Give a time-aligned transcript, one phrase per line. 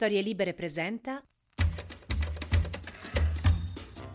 [0.00, 1.20] Storie Libere presenta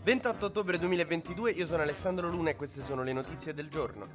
[0.04, 4.08] 28 ottobre 2022, io sono Alessandro Luna e queste sono le notizie del giorno.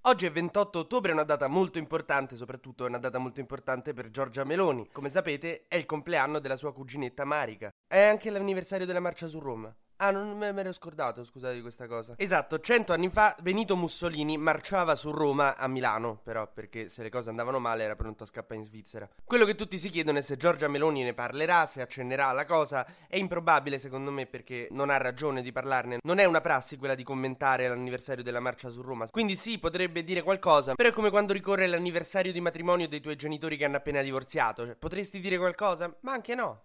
[0.00, 3.92] Oggi è 28 ottobre, è una data molto importante, soprattutto è una data molto importante
[3.92, 4.88] per Giorgia Meloni.
[4.90, 7.70] Come sapete, è il compleanno della sua cuginetta Marica.
[7.86, 9.72] È anche l'anniversario della marcia su Roma.
[10.04, 12.12] Ah, non me l'ero scordato, scusate di questa cosa.
[12.18, 17.08] Esatto, cento anni fa Benito Mussolini marciava su Roma a Milano, però perché se le
[17.08, 19.08] cose andavano male era pronto a scappare in Svizzera.
[19.24, 22.86] Quello che tutti si chiedono è se Giorgia Meloni ne parlerà, se accennerà la cosa.
[23.08, 26.00] È improbabile secondo me perché non ha ragione di parlarne.
[26.02, 29.08] Non è una prassi quella di commentare l'anniversario della marcia su Roma.
[29.08, 33.16] Quindi sì, potrebbe dire qualcosa, però è come quando ricorre l'anniversario di matrimonio dei tuoi
[33.16, 34.66] genitori che hanno appena divorziato.
[34.66, 36.64] Cioè, potresti dire qualcosa, ma anche no.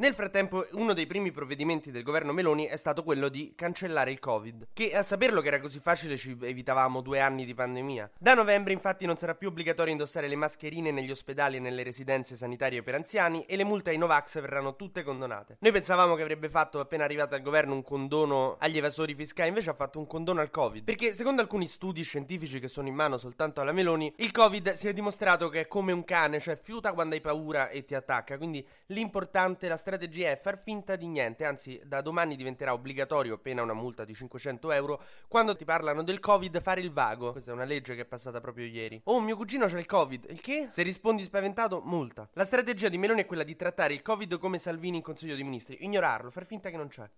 [0.00, 4.18] Nel frattempo, uno dei primi provvedimenti del governo Meloni è stato quello di cancellare il
[4.18, 8.12] Covid, che a saperlo che era così facile ci evitavamo due anni di pandemia.
[8.18, 12.34] Da novembre infatti non sarà più obbligatorio indossare le mascherine negli ospedali e nelle residenze
[12.34, 15.58] sanitarie per anziani e le multe ai Novax verranno tutte condonate.
[15.60, 19.68] Noi pensavamo che avrebbe fatto appena arrivato al governo un condono agli evasori fiscali, invece
[19.68, 23.18] ha fatto un condono al Covid, perché secondo alcuni studi scientifici che sono in mano
[23.18, 26.94] soltanto alla Meloni, il Covid si è dimostrato che è come un cane, cioè fiuta
[26.94, 31.44] quando hai paura e ti attacca, quindi l'importante, la strategia è far finta di niente,
[31.44, 36.20] anzi da domani diventerà obbligatorio, pena una multa di 500 euro, quando ti parlano del
[36.20, 37.32] Covid fare il vago.
[37.32, 39.00] Questa è una legge che è passata proprio ieri.
[39.04, 40.26] Oh, mio cugino c'ha il Covid.
[40.28, 40.68] Il che?
[40.70, 42.28] Se rispondi spaventato, multa.
[42.34, 45.42] La strategia di Meloni è quella di trattare il Covid come Salvini in Consiglio dei
[45.42, 47.10] Ministri, ignorarlo, far finta che non c'è.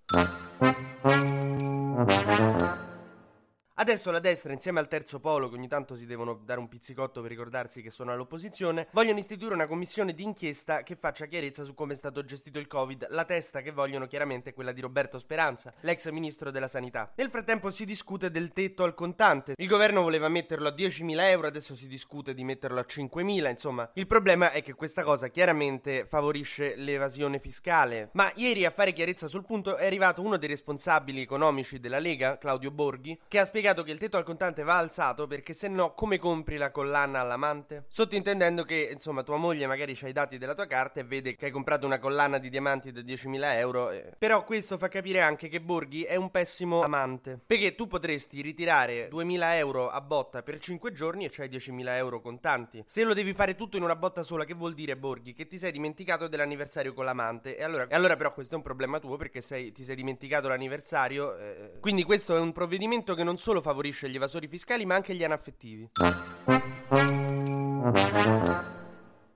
[3.83, 7.21] Adesso la destra, insieme al terzo polo, che ogni tanto si devono dare un pizzicotto
[7.21, 11.95] per ricordarsi che sono all'opposizione, vogliono istituire una commissione d'inchiesta che faccia chiarezza su come
[11.95, 13.09] è stato gestito il Covid.
[13.11, 17.11] La testa che vogliono chiaramente è quella di Roberto Speranza, l'ex ministro della Sanità.
[17.17, 19.55] Nel frattempo si discute del tetto al contante.
[19.57, 23.91] Il governo voleva metterlo a 10.000 euro, adesso si discute di metterlo a 5.000, insomma.
[23.95, 28.11] Il problema è che questa cosa chiaramente favorisce l'evasione fiscale.
[28.13, 32.39] Ma ieri a fare chiarezza sul punto è arrivato uno dei responsabili economici della Lega,
[32.39, 35.95] Claudio Borghi, che ha spiegato che il tetto al contante va alzato perché se no
[35.95, 37.87] come compri la collana all'amante?
[37.89, 41.47] Sottintendendo che insomma tua moglie magari ha i dati della tua carta e vede che
[41.47, 43.91] hai comprato una collana di diamanti da 10.000 euro.
[43.91, 44.13] Eh.
[44.19, 47.41] Però questo fa capire anche che Borghi è un pessimo amante.
[47.47, 52.21] Perché tu potresti ritirare 2.000 euro a botta per 5 giorni e c'hai 10.000 euro
[52.21, 52.83] contanti.
[52.87, 55.33] Se lo devi fare tutto in una botta sola, che vuol dire Borghi?
[55.33, 57.57] Che ti sei dimenticato dell'anniversario con l'amante.
[57.57, 60.49] E allora, e allora però questo è un problema tuo perché sei, ti sei dimenticato
[60.49, 61.37] l'anniversario.
[61.37, 61.73] Eh.
[61.81, 65.25] Quindi questo è un provvedimento che non solo favorisce gli evasori fiscali ma anche gli
[65.25, 65.91] anaffettivi.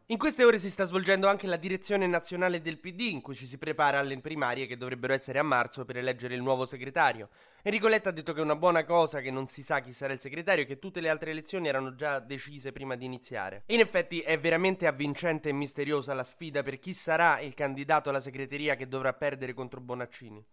[0.08, 3.44] In queste ore si sta svolgendo anche la direzione nazionale del PD, in cui ci
[3.44, 7.28] si prepara alle primarie che dovrebbero essere a marzo per eleggere il nuovo segretario.
[7.62, 10.12] Enrico Letta ha detto che è una buona cosa che non si sa chi sarà
[10.12, 13.64] il segretario e che tutte le altre elezioni erano già decise prima di iniziare.
[13.66, 18.20] In effetti è veramente avvincente e misteriosa la sfida per chi sarà il candidato alla
[18.20, 20.46] segreteria che dovrà perdere contro Bonaccini.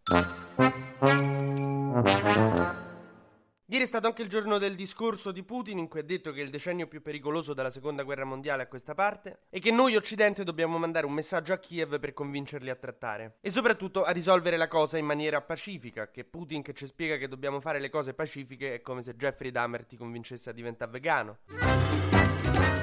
[3.73, 6.41] Ieri è stato anche il giorno del discorso di Putin in cui ha detto che
[6.41, 10.43] il decennio più pericoloso dalla seconda guerra mondiale a questa parte e che noi occidente
[10.43, 14.67] dobbiamo mandare un messaggio a Kiev per convincerli a trattare e soprattutto a risolvere la
[14.67, 18.75] cosa in maniera pacifica, che Putin che ci spiega che dobbiamo fare le cose pacifiche
[18.75, 21.39] è come se Jeffrey Dahmer ti convincesse a diventare vegano.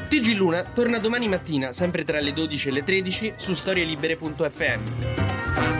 [0.09, 5.80] TG Luna torna domani mattina, sempre tra le 12 e le 13, su storielibere.fm.